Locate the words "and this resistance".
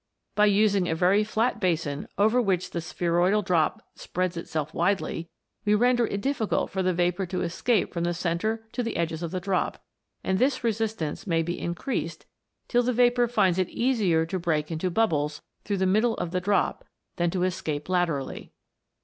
10.23-11.27